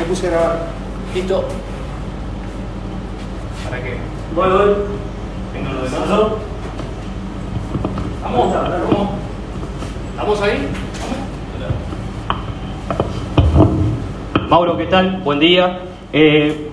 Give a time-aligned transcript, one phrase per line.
[0.00, 0.58] Te puse a grabar.
[1.14, 1.44] Listo.
[3.64, 3.98] ¿Para qué?
[4.34, 4.74] Voy, voy.
[5.52, 6.40] Vengo lo de nosotros.
[8.22, 9.10] Vamos, vamos.
[10.12, 10.68] ¿Estamos ahí?
[13.58, 14.48] Vamos.
[14.48, 15.20] Mauro, ¿qué tal?
[15.22, 15.80] Buen día.
[16.14, 16.70] Eh,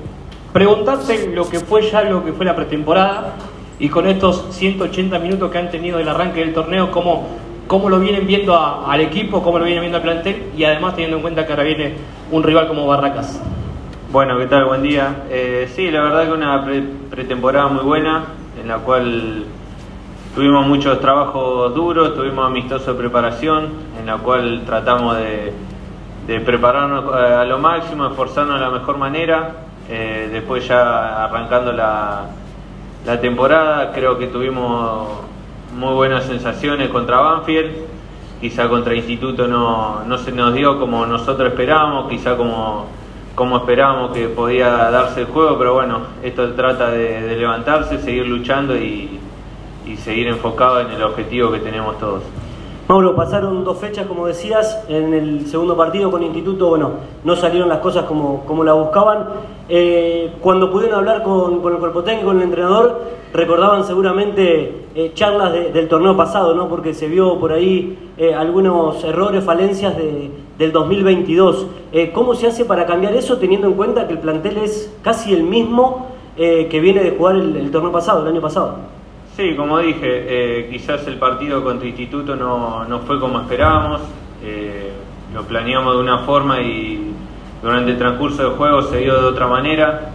[0.54, 3.34] preguntarte lo que fue ya lo que fue la pretemporada
[3.78, 7.28] y con estos 180 minutos que han tenido del arranque del torneo, ¿cómo,
[7.68, 11.18] cómo lo vienen viendo al equipo, cómo lo vienen viendo al plantel y además teniendo
[11.18, 11.95] en cuenta que ahora viene
[12.32, 13.41] un rival como Barracas?
[14.11, 14.65] Bueno, ¿qué tal?
[14.65, 15.23] Buen día.
[15.29, 18.23] Eh, sí, la verdad que una pre- pretemporada muy buena,
[18.61, 19.43] en la cual
[20.33, 25.54] tuvimos muchos trabajos duros, tuvimos amistoso de preparación, en la cual tratamos de,
[26.39, 29.51] prepararnos eh, a lo máximo, esforzarnos de la mejor manera.
[29.89, 32.25] Eh, después ya arrancando la
[33.22, 35.08] temporada, creo que tuvimos
[35.73, 37.72] muy buenas sensaciones contra Banfield.
[38.42, 42.86] Quizá contra Instituto no, no se nos dio como nosotros esperábamos, quizá como,
[43.34, 48.76] como esperábamos que podía darse el juego, pero bueno, esto trata de, levantarse, seguir luchando
[48.76, 49.20] y
[49.98, 52.24] seguir enfocado en el objetivo que tenemos todos.
[52.88, 56.92] Mauro, pasaron dos fechas, como decías, en el segundo partido con Instituto, bueno,
[57.26, 59.26] no salieron las cosas como, como la buscaban.
[59.68, 63.02] Eh, cuando pudieron hablar con, con el cuerpo técnico, con el entrenador,
[63.34, 66.70] recordaban seguramente eh, charlas de- del torneo pasado, ¿no?
[66.70, 71.68] Porque se vio por ahí eh, algunos errores, falencias de- del 2022.
[71.92, 75.34] Eh, ¿Cómo se hace para cambiar eso teniendo en cuenta que el plantel es casi
[75.34, 78.76] el mismo que viene de jugar el torneo pasado, el año pasado?
[79.38, 84.02] Sí, como dije, eh, quizás el partido contra Instituto no, no fue como esperábamos,
[84.44, 84.92] eh,
[85.32, 87.14] lo planeamos de una forma y
[87.62, 90.10] durante el transcurso del juego se dio de otra manera,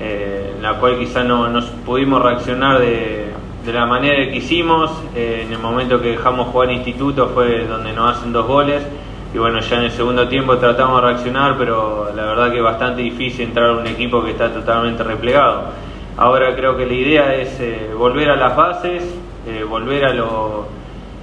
[0.00, 3.26] eh, en la cual quizás no nos pudimos reaccionar de,
[3.64, 8.16] de la manera que quisimos, en el momento que dejamos jugar Instituto fue donde nos
[8.16, 8.84] hacen dos goles
[9.32, 12.64] y bueno, ya en el segundo tiempo tratamos de reaccionar, pero la verdad que es
[12.64, 15.85] bastante difícil entrar a un equipo que está totalmente replegado.
[16.16, 19.02] Ahora creo que la idea es eh, volver a las bases,
[19.46, 20.64] eh, volver a, lo-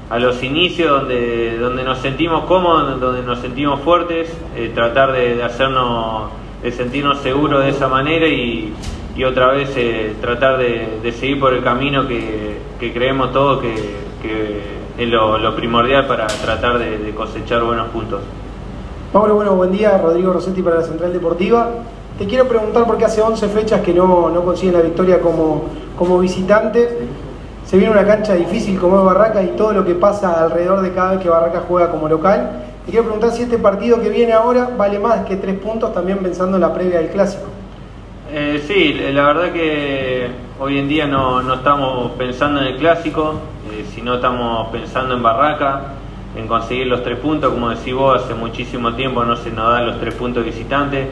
[0.09, 5.42] a los inicios donde, donde nos sentimos cómodos, donde nos sentimos fuertes, eh, tratar de,
[5.42, 6.30] hacernos,
[6.62, 8.72] de sentirnos seguros de esa manera y,
[9.16, 9.76] y otra vez
[10.22, 13.74] tratar de, seguir por el camino que, que creemos todos que,
[14.22, 14.62] que
[14.98, 18.22] es lo, primordial para tratar de, cosechar buenos puntos.
[19.12, 19.98] Mauro, bueno, buen día.
[19.98, 21.70] Rodrigo Rossetti para la Central Deportiva.
[22.18, 25.63] Te quiero preguntar por qué hace 11 fechas que no, no consiguen la victoria como,
[25.97, 27.07] como visitante.
[27.66, 30.94] Se viene una cancha difícil como es Barracas y todo lo que pasa alrededor de
[30.94, 32.52] cada vez que Barracas juega como local.
[32.85, 36.19] Te quiero preguntar si este partido que viene ahora vale más que tres puntos también
[36.19, 37.46] pensando en la previa del Clásico.
[38.31, 40.28] Eh, sí, la verdad que
[40.59, 43.35] hoy en día no, no estamos pensando en el clásico,
[43.72, 45.94] eh, sino estamos pensando en Barraca,
[46.35, 47.53] en conseguir los tres puntos.
[47.53, 51.07] Como decís vos, hace muchísimo tiempo no se nos dan los tres puntos visitantes.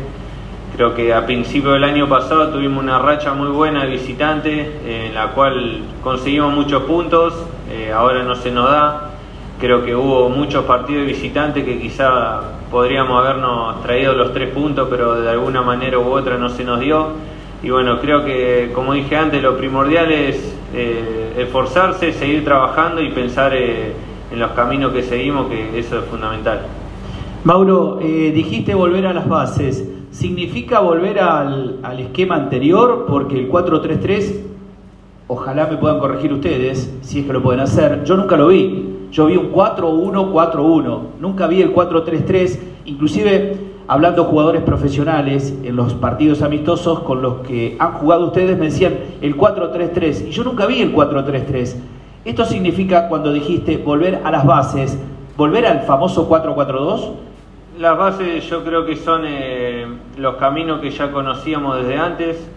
[0.75, 5.07] Creo que a principio del año pasado tuvimos una racha muy buena de visitantes, eh,
[5.07, 7.33] en la cual conseguimos muchos puntos,
[7.69, 9.09] eh, ahora no se nos da.
[9.59, 12.39] Creo que hubo muchos partidos de visitantes que quizá
[12.71, 16.79] podríamos habernos traído los tres puntos, pero de alguna manera u otra no se nos
[16.79, 17.09] dio.
[17.61, 23.11] Y bueno, creo que, como dije antes, lo primordial es eh, esforzarse, seguir trabajando y
[23.11, 26.61] pensar en los caminos que seguimos, que eso es fundamental.
[27.43, 30.00] Mauro, dijiste volver a las bases.
[30.11, 33.05] ¿Significa volver al, al esquema anterior?
[33.07, 34.41] Porque el 4-3-3,
[35.27, 38.03] ojalá me puedan corregir ustedes, si es que lo pueden hacer.
[38.03, 39.07] Yo nunca lo vi.
[39.11, 40.99] Yo vi un 4-1-4-1.
[41.19, 42.59] Nunca vi el 4-3-3.
[42.85, 43.57] Inclusive,
[43.87, 48.95] hablando jugadores profesionales en los partidos amistosos con los que han jugado ustedes, me decían
[49.21, 50.27] el 4-3-3.
[50.27, 51.75] Y yo nunca vi el 4-3-3.
[52.25, 54.97] Esto significa, cuando dijiste volver a las bases,
[55.37, 57.11] volver al famoso 4-4-2.
[57.81, 59.87] Las bases yo creo que son eh,
[60.19, 62.51] los caminos que ya conocíamos desde antes,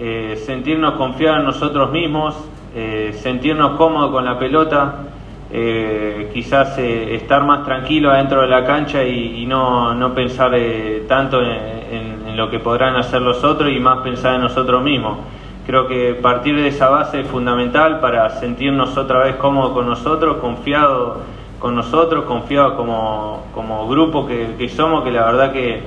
[0.00, 2.34] eh, sentirnos confiados en nosotros mismos,
[2.74, 4.94] eh, sentirnos cómodos con la pelota,
[6.32, 10.52] quizás estar más tranquilo adentro de la cancha y, no, no pensar
[11.06, 14.82] tanto en, en- en lo que podrán hacer los otros y más pensar en nosotros
[14.82, 15.18] mismos.
[15.66, 20.38] Creo que partir de esa base es fundamental para sentirnos otra vez cómodos con nosotros,
[20.38, 21.18] confiados
[21.64, 25.80] con nosotros, confiados como, como grupo que, somos, que la verdad que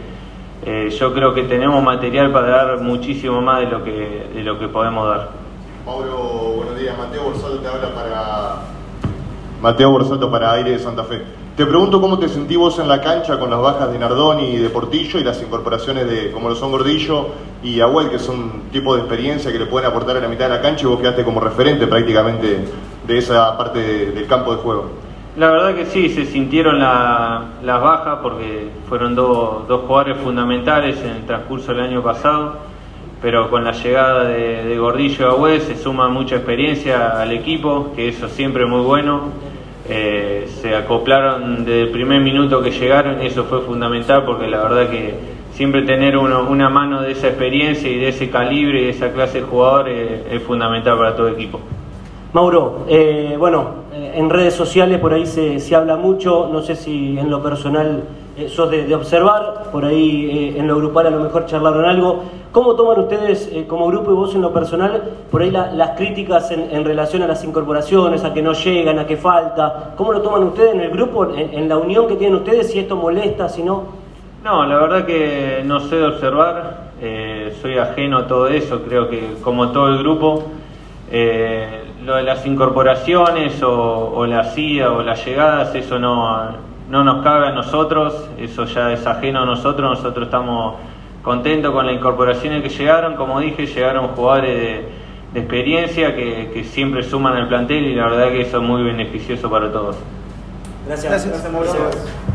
[0.65, 4.57] eh, yo creo que tenemos material para dar muchísimo más de lo que, de lo
[4.57, 5.29] que podemos dar.
[5.85, 6.97] Mauro, buenos días.
[6.97, 8.56] Mateo Borsato te habla para.
[9.62, 11.21] Mateo Borsato para Aire de Santa Fe.
[11.56, 14.57] Te pregunto cómo te sentís vos en la cancha con las bajas de Nardoni y
[14.57, 17.27] de Portillo y las incorporaciones de, como lo son Gordillo
[17.62, 20.56] y Abuel, que son tipos de experiencia que le pueden aportar a la mitad de
[20.56, 22.65] la cancha y vos quedaste como referente prácticamente
[23.06, 24.97] de esa parte de- del campo de juego.
[25.38, 31.00] La verdad que sí, se sintieron la- las bajas porque fueron dos, dos jugadores fundamentales
[31.04, 32.57] en el transcurso del año pasado,
[33.22, 37.92] pero con la llegada de, de Gordillo y Agüez se suma mucha experiencia al equipo,
[37.95, 39.25] que eso siempre es muy bueno.
[39.89, 44.62] Eh, se acoplaron desde el primer minuto que llegaron y eso fue fundamental porque la
[44.63, 45.13] verdad que
[45.51, 49.12] siempre tener uno- una mano de esa experiencia y de ese calibre y de esa
[49.13, 51.62] clase de jugador eh, es fundamental para todo equipo.
[52.33, 56.75] Mauro, eh, bueno, eh, en redes sociales por ahí se, se habla mucho, no sé
[56.75, 58.03] si en lo personal
[58.38, 62.24] eh, sos de, observar, por ahí en lo grupal a lo mejor charlaron algo.
[62.51, 66.51] ¿Cómo toman ustedes como grupo y vos en lo personal por ahí la- las críticas
[66.51, 69.94] en, relación a las incorporaciones, a que no llegan, a que falta?
[69.95, 72.97] ¿Cómo lo toman ustedes en el grupo, en, la unión que tienen ustedes, si esto
[72.97, 73.83] molesta, si no?
[74.44, 76.91] No, la verdad que no sé de observar,
[77.62, 80.44] soy ajeno a todo eso, creo que como todo el grupo,
[82.04, 86.52] lo de las incorporaciones o, o la SIDA o las llegadas, eso no,
[86.90, 90.76] no nos cabe a nosotros, eso ya es ajeno a nosotros, nosotros estamos
[91.24, 94.90] contentos con las incorporaciones que llegaron, como dije, llegaron jugadores de,
[95.34, 98.84] de experiencia que, que siempre suman al plantel y la verdad que eso es muy
[98.84, 99.98] beneficioso para todos.
[100.88, 101.26] Gracias.
[101.28, 102.26] Gracias.